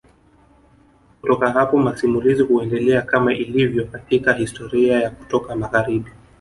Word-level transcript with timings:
Kutoka 1.21 1.51
hapo 1.51 1.77
masimulizi 1.77 2.43
huendelea 2.43 3.01
kama 3.01 3.33
ilivyo 3.33 3.85
katika 3.85 4.33
historia 4.33 4.99
ya 5.01 5.09
kutoka 5.09 5.55
magharibi 5.55 6.11